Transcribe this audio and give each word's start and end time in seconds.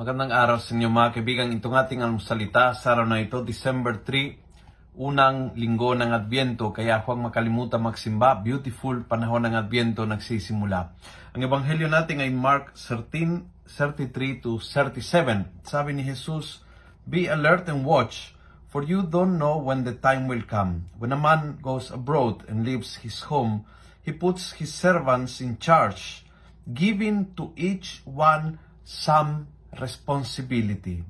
Magandang 0.00 0.32
araw 0.32 0.56
sa 0.56 0.72
inyo 0.72 0.88
mga 0.88 1.12
kaibigan. 1.12 1.52
Itong 1.52 1.76
ating 1.76 2.00
almusalita 2.00 2.72
sa 2.72 2.96
araw 2.96 3.04
na 3.04 3.20
ito, 3.20 3.44
December 3.44 4.00
3, 4.00 4.96
unang 4.96 5.52
linggo 5.60 5.92
ng 5.92 6.16
Adbyento. 6.16 6.72
Kaya 6.72 7.04
huwag 7.04 7.20
makalimutan 7.20 7.84
magsimba. 7.84 8.40
Beautiful 8.40 9.04
panahon 9.04 9.44
ng 9.44 9.60
Adbyento 9.60 10.08
nagsisimula. 10.08 10.96
Ang 11.36 11.44
ebanghelyo 11.44 11.84
natin 11.92 12.24
ay 12.24 12.32
Mark 12.32 12.72
13, 12.80 13.44
33 13.68 14.40
to 14.40 14.56
37. 14.56 15.68
Sabi 15.68 15.92
ni 15.92 16.00
Jesus, 16.08 16.64
Be 17.04 17.28
alert 17.28 17.68
and 17.68 17.84
watch, 17.84 18.32
for 18.72 18.80
you 18.80 19.04
don't 19.04 19.36
know 19.36 19.60
when 19.60 19.84
the 19.84 19.92
time 19.92 20.24
will 20.24 20.48
come. 20.48 20.88
When 20.96 21.12
a 21.12 21.20
man 21.20 21.60
goes 21.60 21.92
abroad 21.92 22.48
and 22.48 22.64
leaves 22.64 23.04
his 23.04 23.28
home, 23.28 23.68
he 24.00 24.16
puts 24.16 24.56
his 24.56 24.72
servants 24.72 25.44
in 25.44 25.60
charge, 25.60 26.24
giving 26.64 27.36
to 27.36 27.52
each 27.52 28.00
one 28.08 28.64
some 28.80 29.59
responsibility. 29.78 31.04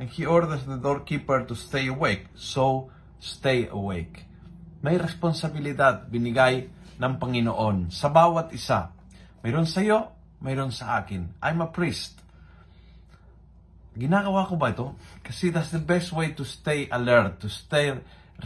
And 0.00 0.08
he 0.08 0.24
orders 0.24 0.64
the 0.64 0.80
doorkeeper 0.80 1.44
to 1.44 1.54
stay 1.54 1.90
awake, 1.90 2.30
so 2.38 2.88
stay 3.20 3.68
awake. 3.68 4.24
May 4.80 4.96
responsibilidad 4.96 6.08
binigay 6.08 6.72
ng 6.96 7.12
Panginoon 7.20 7.92
sa 7.92 8.08
bawat 8.08 8.52
isa. 8.56 8.96
Mayroon 9.44 9.68
sa 9.68 9.84
iyo, 9.84 10.12
mayroon 10.40 10.72
sa 10.72 11.00
akin. 11.00 11.36
I'm 11.44 11.60
a 11.60 11.68
priest. 11.68 12.16
Ginagawa 13.92 14.48
ko 14.48 14.56
ba 14.56 14.72
ito? 14.72 14.96
Kasi 15.20 15.52
that's 15.52 15.74
the 15.74 15.82
best 15.82 16.16
way 16.16 16.32
to 16.32 16.48
stay 16.48 16.88
alert, 16.88 17.42
to 17.44 17.52
stay 17.52 17.92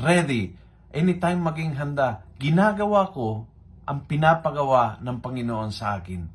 ready. 0.03 0.59
Anytime 0.91 1.43
maging 1.43 1.79
handa, 1.79 2.27
ginagawa 2.39 3.11
ko 3.15 3.47
ang 3.85 4.09
pinapagawa 4.09 4.99
ng 5.05 5.23
Panginoon 5.23 5.71
sa 5.71 6.01
akin. 6.01 6.27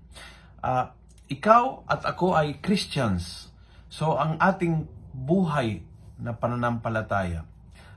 Uh, 0.63 0.91
ikaw 1.30 1.86
at 1.86 2.02
ako 2.04 2.34
ay 2.34 2.58
Christians. 2.58 3.54
So 3.88 4.18
ang 4.18 4.42
ating 4.42 4.90
buhay 5.14 5.86
na 6.20 6.34
pananampalataya, 6.34 7.46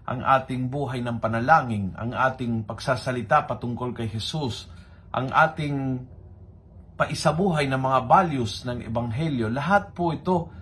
ang 0.04 0.20
ating 0.20 0.68
buhay 0.68 1.00
ng 1.00 1.16
panalangin, 1.18 1.96
ang 1.96 2.12
ating 2.12 2.68
pagsasalita 2.68 3.48
patungkol 3.48 3.96
kay 3.96 4.12
Jesus, 4.12 4.68
ang 5.10 5.32
ating 5.32 6.04
paisabuhay 6.96 7.66
ng 7.72 7.80
mga 7.80 8.00
values 8.04 8.62
ng 8.68 8.84
Ebanghelyo, 8.86 9.48
lahat 9.48 9.96
po 9.96 10.12
ito 10.12 10.52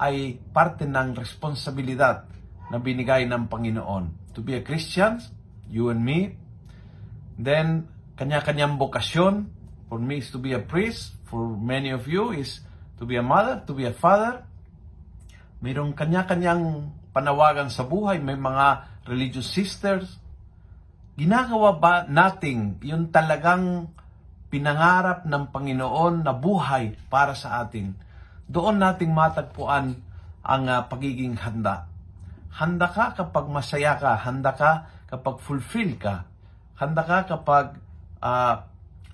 ay 0.00 0.40
parte 0.50 0.88
ng 0.88 1.14
responsibilidad 1.14 2.24
na 2.72 2.80
binigay 2.80 3.28
ng 3.28 3.46
Panginoon. 3.46 4.32
To 4.34 4.40
be 4.42 4.58
a 4.58 4.62
Christian, 4.64 5.20
you 5.70 5.92
and 5.92 6.02
me, 6.02 6.34
then 7.38 7.86
kanya-kanyang 8.18 8.80
bokasyon, 8.80 9.50
for 9.88 10.00
me 10.00 10.20
is 10.20 10.28
to 10.32 10.40
be 10.40 10.52
a 10.56 10.62
priest, 10.62 11.14
for 11.28 11.44
many 11.46 11.90
of 11.90 12.08
you 12.08 12.32
is 12.32 12.60
to 12.98 13.04
be 13.04 13.16
a 13.16 13.24
mother, 13.24 13.62
to 13.66 13.72
be 13.74 13.84
a 13.84 13.94
father. 13.94 14.44
Mayroong 15.64 15.96
kanya-kanyang 15.96 16.92
panawagan 17.14 17.72
sa 17.72 17.86
buhay, 17.86 18.20
may 18.20 18.36
mga 18.36 18.86
religious 19.08 19.48
sisters. 19.48 20.18
Ginagawa 21.14 21.78
ba 21.78 21.94
nating 22.10 22.82
yung 22.82 23.08
talagang 23.14 23.88
pinangarap 24.50 25.26
ng 25.26 25.44
Panginoon 25.50 26.26
na 26.26 26.34
buhay 26.34 26.98
para 27.06 27.38
sa 27.38 27.62
atin? 27.62 27.94
Doon 28.50 28.82
nating 28.82 29.14
matagpuan 29.14 29.98
ang 30.44 30.64
uh, 30.68 30.84
pagiging 30.84 31.38
handa. 31.40 31.88
Handa 32.54 32.86
ka 32.92 33.16
kapag 33.16 33.48
masaya 33.48 33.96
ka, 33.96 34.14
handa 34.20 34.52
ka 34.52 34.86
kapag 35.08 35.40
fulfill 35.40 35.96
ka, 35.96 36.28
handa 36.76 37.02
ka 37.02 37.24
kapag 37.24 37.80
uh, 38.20 38.62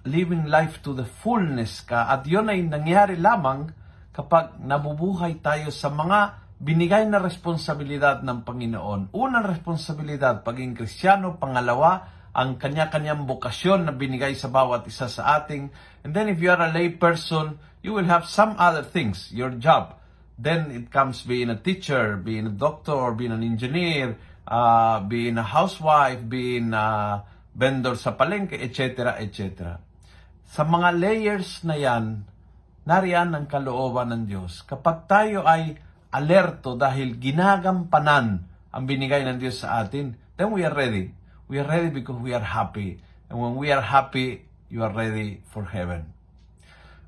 living 0.09 0.49
life 0.49 0.81
to 0.81 0.97
the 0.97 1.05
fullness 1.05 1.85
ka 1.85 2.09
at 2.09 2.25
yun 2.25 2.49
ay 2.49 2.65
nangyari 2.65 3.21
lamang 3.21 3.69
kapag 4.11 4.57
nabubuhay 4.61 5.39
tayo 5.45 5.69
sa 5.69 5.93
mga 5.93 6.41
binigay 6.61 7.09
na 7.09 7.21
responsibilidad 7.21 8.21
ng 8.21 8.45
Panginoon. 8.45 9.17
Unang 9.17 9.49
responsibilidad, 9.49 10.45
paging 10.45 10.77
kristyano. 10.77 11.41
Pangalawa, 11.41 12.21
ang 12.37 12.61
kanya-kanyang 12.61 13.25
bokasyon 13.25 13.89
na 13.89 13.93
binigay 13.97 14.37
sa 14.37 14.53
bawat 14.53 14.85
isa 14.85 15.09
sa 15.09 15.41
ating. 15.41 15.73
And 16.05 16.13
then 16.13 16.29
if 16.29 16.37
you 16.39 16.53
are 16.53 16.61
a 16.61 16.69
lay 16.69 16.93
person, 16.93 17.57
you 17.81 17.97
will 17.97 18.07
have 18.13 18.29
some 18.29 18.61
other 18.61 18.85
things, 18.85 19.33
your 19.33 19.57
job. 19.57 19.97
Then 20.37 20.69
it 20.73 20.93
comes 20.93 21.25
being 21.25 21.49
a 21.49 21.57
teacher, 21.57 22.17
being 22.21 22.49
a 22.49 22.55
doctor, 22.55 23.13
being 23.17 23.33
an 23.33 23.45
engineer, 23.45 24.21
uh, 24.45 25.01
being 25.01 25.37
a 25.41 25.45
housewife, 25.45 26.21
being 26.29 26.73
a 26.77 27.25
vendor 27.57 27.97
sa 27.97 28.17
palengke, 28.17 28.57
etc., 28.57 29.17
etc. 29.21 29.81
Sa 30.51 30.67
mga 30.67 30.99
layers 30.99 31.63
na 31.63 31.79
yan, 31.79 32.27
nariyan 32.83 33.39
ang 33.39 33.47
kalooban 33.47 34.11
ng 34.11 34.23
Diyos. 34.27 34.67
Kapag 34.67 35.07
tayo 35.07 35.47
ay 35.47 35.79
alerto 36.11 36.75
dahil 36.75 37.23
ginagampanan 37.23 38.51
ang 38.75 38.83
binigay 38.83 39.23
ng 39.23 39.39
Diyos 39.39 39.63
sa 39.63 39.79
atin, 39.79 40.19
then 40.35 40.51
we 40.51 40.67
are 40.67 40.75
ready. 40.75 41.15
We 41.47 41.63
are 41.63 41.71
ready 41.71 41.95
because 41.95 42.19
we 42.19 42.35
are 42.35 42.43
happy. 42.43 42.99
And 43.31 43.39
when 43.39 43.55
we 43.55 43.71
are 43.71 43.83
happy, 43.83 44.43
you 44.67 44.83
are 44.83 44.91
ready 44.91 45.39
for 45.55 45.71
heaven. 45.71 46.11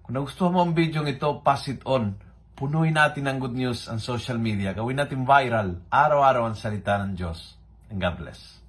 Kung 0.07 0.15
nagustuhan 0.15 0.55
mo 0.55 0.63
ang 0.63 0.79
video 0.79 1.03
ito, 1.03 1.43
pass 1.43 1.67
it 1.67 1.83
on. 1.83 2.15
Punuin 2.55 2.95
natin 2.95 3.27
ng 3.27 3.43
good 3.43 3.59
news 3.59 3.91
ang 3.91 3.99
social 3.99 4.39
media. 4.39 4.71
Gawin 4.71 5.03
natin 5.03 5.27
viral. 5.27 5.83
Araw-araw 5.91 6.47
ang 6.47 6.55
salita 6.55 6.95
ng 7.03 7.19
Diyos. 7.19 7.59
And 7.91 7.99
God 7.99 8.23
bless. 8.23 8.62